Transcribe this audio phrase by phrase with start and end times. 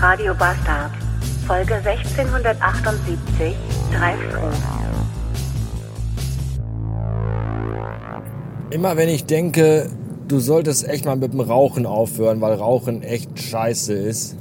[0.00, 0.92] Radio Bastard.
[1.46, 3.54] Folge 1678.
[3.92, 4.54] Greifsruf.
[8.70, 9.90] Immer wenn ich denke,
[10.26, 14.38] du solltest echt mal mit dem Rauchen aufhören, weil Rauchen echt scheiße ist,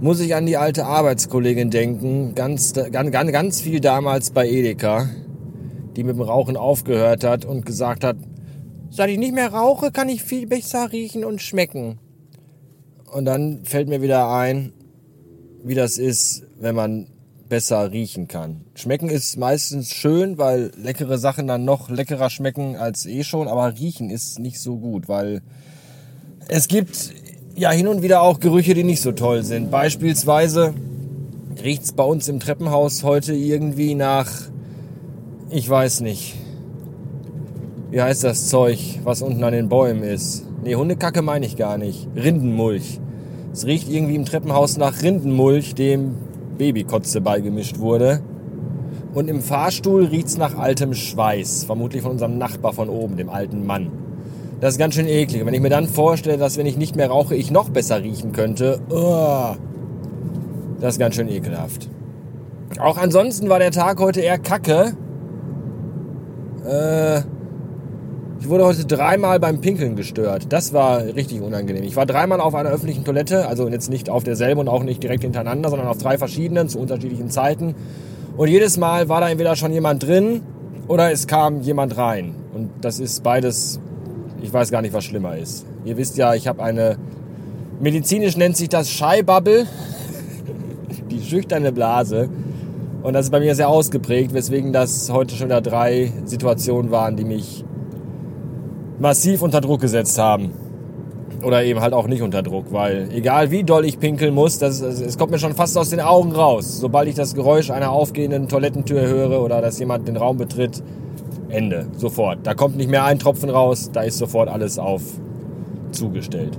[0.00, 5.10] muss ich an die alte Arbeitskollegin denken, ganz, ganz, ganz viel damals bei Edeka,
[5.96, 8.16] die mit dem Rauchen aufgehört hat und gesagt hat,
[8.88, 11.98] seit ich nicht mehr rauche, kann ich viel besser riechen und schmecken.
[13.12, 14.72] Und dann fällt mir wieder ein,
[15.62, 17.08] wie das ist, wenn man
[17.48, 18.62] besser riechen kann.
[18.74, 23.78] Schmecken ist meistens schön, weil leckere Sachen dann noch leckerer schmecken als eh schon, aber
[23.78, 25.42] riechen ist nicht so gut, weil
[26.48, 27.12] es gibt
[27.54, 29.70] ja hin und wieder auch Gerüche, die nicht so toll sind.
[29.70, 30.72] Beispielsweise
[31.62, 34.30] riecht's bei uns im Treppenhaus heute irgendwie nach,
[35.50, 36.34] ich weiß nicht,
[37.90, 40.46] wie heißt das Zeug, was unten an den Bäumen ist?
[40.62, 42.08] Nee, Hundekacke meine ich gar nicht.
[42.14, 43.00] Rindenmulch.
[43.52, 46.14] Es riecht irgendwie im Treppenhaus nach Rindenmulch, dem
[46.56, 48.20] Babykotze beigemischt wurde.
[49.12, 53.66] Und im Fahrstuhl riecht's nach altem Schweiß, vermutlich von unserem Nachbar von oben, dem alten
[53.66, 53.90] Mann.
[54.60, 55.40] Das ist ganz schön eklig.
[55.40, 58.00] Und wenn ich mir dann vorstelle, dass wenn ich nicht mehr rauche, ich noch besser
[58.00, 59.56] riechen könnte, oh,
[60.80, 61.90] das ist ganz schön ekelhaft.
[62.80, 64.96] Auch ansonsten war der Tag heute eher kacke.
[66.64, 67.22] Äh,
[68.42, 70.46] ich wurde heute dreimal beim Pinkeln gestört.
[70.48, 71.84] Das war richtig unangenehm.
[71.84, 75.00] Ich war dreimal auf einer öffentlichen Toilette, also jetzt nicht auf derselben und auch nicht
[75.00, 77.76] direkt hintereinander, sondern auf drei verschiedenen zu unterschiedlichen Zeiten.
[78.36, 80.40] Und jedes Mal war da entweder schon jemand drin
[80.88, 82.34] oder es kam jemand rein.
[82.52, 83.78] Und das ist beides,
[84.42, 85.64] ich weiß gar nicht, was schlimmer ist.
[85.84, 86.96] Ihr wisst ja, ich habe eine,
[87.78, 89.68] medizinisch nennt sich das Scheibubble,
[91.12, 92.28] die schüchterne Blase.
[93.04, 97.16] Und das ist bei mir sehr ausgeprägt, weswegen das heute schon wieder drei Situationen waren,
[97.16, 97.64] die mich
[99.02, 100.52] massiv unter Druck gesetzt haben.
[101.42, 104.80] Oder eben halt auch nicht unter Druck, weil egal wie doll ich pinkeln muss, das,
[104.80, 106.78] es kommt mir schon fast aus den Augen raus.
[106.78, 110.84] Sobald ich das Geräusch einer aufgehenden Toilettentür höre oder dass jemand den Raum betritt,
[111.48, 112.38] Ende, sofort.
[112.44, 115.02] Da kommt nicht mehr ein Tropfen raus, da ist sofort alles auf
[115.90, 116.56] zugestellt.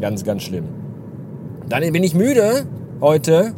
[0.00, 0.66] Ganz, ganz schlimm.
[1.68, 2.64] Dann bin ich müde
[3.00, 3.54] heute,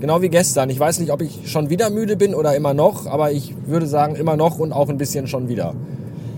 [0.00, 0.70] genau wie gestern.
[0.70, 3.86] Ich weiß nicht, ob ich schon wieder müde bin oder immer noch, aber ich würde
[3.86, 5.74] sagen immer noch und auch ein bisschen schon wieder.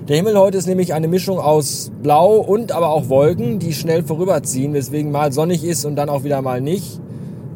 [0.08, 4.02] Der Himmel heute ist nämlich eine Mischung aus Blau und aber auch Wolken, die schnell
[4.02, 6.98] vorüberziehen, weswegen mal sonnig ist und dann auch wieder mal nicht.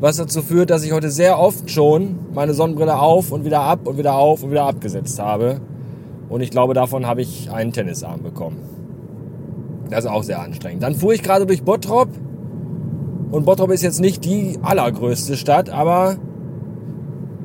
[0.00, 3.86] Was dazu führt, dass ich heute sehr oft schon meine Sonnenbrille auf und wieder ab
[3.86, 5.62] und wieder auf und wieder abgesetzt habe.
[6.28, 8.58] Und ich glaube, davon habe ich einen Tennisarm bekommen.
[9.88, 10.82] Das ist auch sehr anstrengend.
[10.82, 12.08] Dann fuhr ich gerade durch Bottrop.
[13.30, 16.16] Und Bottrop ist jetzt nicht die allergrößte Stadt, aber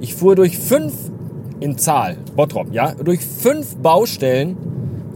[0.02, 0.94] ich fuhr durch fünf
[1.62, 4.58] in Zahl, Bottrop, ja, durch fünf Baustellen,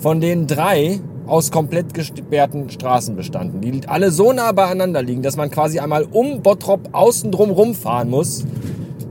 [0.01, 5.37] von denen drei aus komplett gesperrten Straßen bestanden, die alle so nah beieinander liegen, dass
[5.37, 8.43] man quasi einmal um Bottrop außen drum rumfahren muss,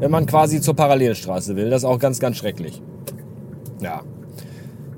[0.00, 1.70] wenn man quasi zur Parallelstraße will.
[1.70, 2.82] Das ist auch ganz, ganz schrecklich.
[3.80, 4.02] Ja,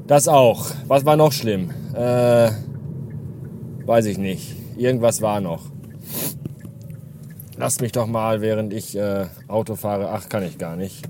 [0.07, 0.67] das auch.
[0.89, 1.71] Was war noch schlimm?
[1.95, 2.51] Äh,
[3.85, 4.57] weiß ich nicht.
[4.79, 5.71] Irgendwas war noch.
[7.59, 10.09] Lasst mich doch mal, während ich äh, Auto fahre.
[10.11, 11.07] Ach, kann ich gar nicht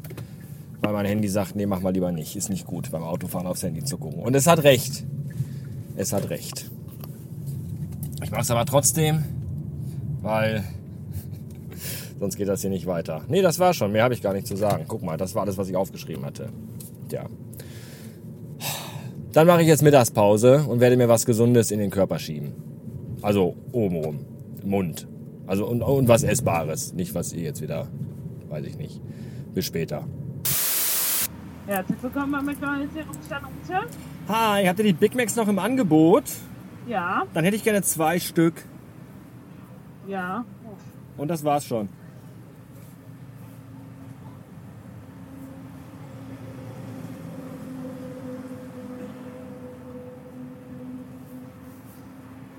[0.82, 2.36] weil mein Handy sagt, nee, mach mal lieber nicht.
[2.36, 4.20] Ist nicht gut, beim Autofahren aufs Handy zu gucken.
[4.20, 5.04] Und es hat recht.
[5.96, 6.70] Es hat recht.
[8.22, 9.24] Ich mache es aber trotzdem,
[10.20, 10.64] weil
[12.18, 13.22] sonst geht das hier nicht weiter.
[13.28, 13.92] Nee, das war schon.
[13.92, 14.84] Mehr habe ich gar nicht zu sagen.
[14.88, 16.48] Guck mal, das war alles, was ich aufgeschrieben hatte.
[17.08, 17.26] Tja.
[19.32, 22.52] Dann mache ich jetzt Mittagspause und werde mir was Gesundes in den Körper schieben.
[23.22, 24.20] Also obenrum.
[24.64, 25.06] Mund.
[25.46, 26.92] Also und, und was Essbares.
[26.92, 27.88] Nicht, was ihr jetzt wieder,
[28.48, 29.00] weiß ich nicht.
[29.54, 30.06] Bis später.
[31.66, 33.88] Herzlich willkommen bei McDonalds hier Stanunze.
[34.28, 36.24] Hi, habt ihr die Big Macs noch im Angebot?
[36.86, 38.64] Ja, Dann hätte ich gerne zwei Stück.
[40.06, 40.44] ja.
[41.18, 41.88] Und das war's schon.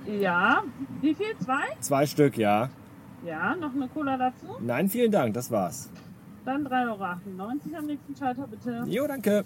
[0.05, 0.63] Ja.
[1.01, 1.37] Wie viel?
[1.39, 1.63] Zwei?
[1.79, 2.69] Zwei Stück, ja.
[3.25, 4.57] Ja, noch eine Cola dazu.
[4.59, 5.89] Nein, vielen Dank, das war's.
[6.45, 8.83] Dann 3,98 Euro am nächsten Schalter, bitte.
[8.87, 9.45] Jo, danke.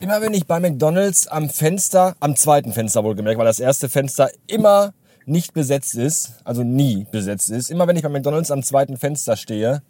[0.00, 4.30] Immer wenn ich bei McDonalds am Fenster, am zweiten Fenster wohlgemerkt, weil das erste Fenster
[4.46, 4.94] immer
[5.26, 9.36] nicht besetzt ist, also nie besetzt ist, immer wenn ich bei McDonalds am zweiten Fenster
[9.36, 9.82] stehe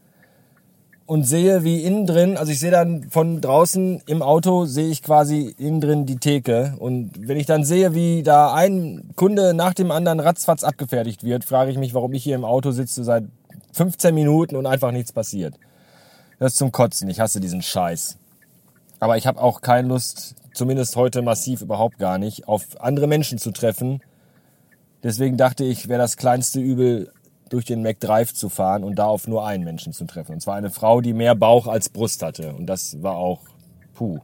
[1.06, 5.02] und sehe, wie innen drin, also ich sehe dann von draußen im Auto, sehe ich
[5.02, 6.74] quasi innen drin die Theke.
[6.78, 11.44] Und wenn ich dann sehe, wie da ein Kunde nach dem anderen ratzfatz abgefertigt wird,
[11.44, 13.24] frage ich mich, warum ich hier im Auto sitze seit
[13.72, 15.58] 15 Minuten und einfach nichts passiert.
[16.38, 17.08] Das ist zum Kotzen.
[17.08, 18.18] Ich hasse diesen Scheiß.
[19.00, 23.38] Aber ich habe auch keine Lust, zumindest heute massiv überhaupt gar nicht, auf andere Menschen
[23.38, 24.00] zu treffen.
[25.02, 27.10] Deswegen dachte ich, wäre das kleinste Übel
[27.48, 30.32] durch den McDrive zu fahren und da auf nur einen Menschen zu treffen.
[30.32, 32.54] Und zwar eine Frau, die mehr Bauch als Brust hatte.
[32.54, 33.40] Und das war auch,
[33.94, 34.20] puh.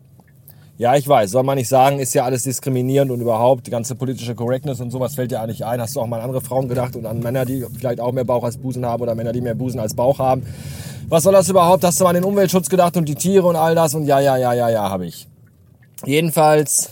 [0.78, 3.96] Ja, ich weiß, soll man nicht sagen, ist ja alles diskriminierend und überhaupt die ganze
[3.96, 5.80] politische Correctness und sowas fällt ja eigentlich ein.
[5.80, 8.22] Hast du auch mal an andere Frauen gedacht und an Männer, die vielleicht auch mehr
[8.22, 10.46] Bauch als Busen haben oder Männer, die mehr Busen als Bauch haben?
[11.08, 11.82] Was soll das überhaupt?
[11.82, 13.96] Hast du mal an den Umweltschutz gedacht und die Tiere und all das?
[13.96, 15.26] Und ja, ja, ja, ja, ja, habe ich.
[16.04, 16.90] Jedenfalls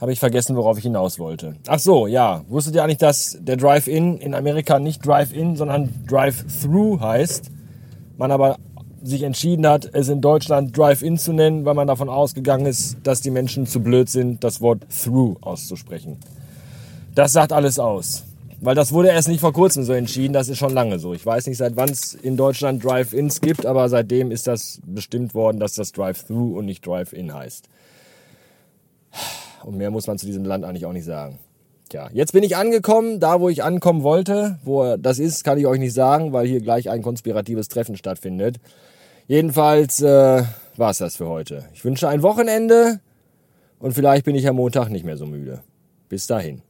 [0.00, 1.56] habe ich vergessen, worauf ich hinaus wollte.
[1.66, 2.42] Ach so, ja.
[2.48, 7.50] Wusstet ihr eigentlich, dass der Drive-In in Amerika nicht Drive-In, sondern Drive-Through heißt?
[8.18, 8.56] Man aber
[9.02, 13.20] sich entschieden hat, es in Deutschland Drive-In zu nennen, weil man davon ausgegangen ist, dass
[13.20, 16.18] die Menschen zu blöd sind, das Wort Through auszusprechen.
[17.14, 18.24] Das sagt alles aus.
[18.64, 21.14] Weil das wurde erst nicht vor kurzem so entschieden, das ist schon lange so.
[21.14, 25.34] Ich weiß nicht, seit wann es in Deutschland Drive-Ins gibt, aber seitdem ist das bestimmt
[25.34, 27.68] worden, dass das Drive-Through und nicht Drive-In heißt.
[29.64, 31.40] Und mehr muss man zu diesem Land eigentlich auch nicht sagen.
[31.92, 34.58] Tja, jetzt bin ich angekommen, da wo ich ankommen wollte.
[34.64, 38.60] Wo das ist, kann ich euch nicht sagen, weil hier gleich ein konspiratives Treffen stattfindet.
[39.26, 40.42] Jedenfalls äh,
[40.78, 41.66] war es das für heute.
[41.74, 43.00] Ich wünsche ein Wochenende
[43.78, 45.60] und vielleicht bin ich am Montag nicht mehr so müde.
[46.08, 46.62] Bis dahin.